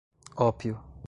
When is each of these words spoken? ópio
ópio 0.37 0.81